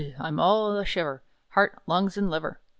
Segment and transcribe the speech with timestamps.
[0.19, 2.59] I'm all of a shiver, Heart, lungs, and liver!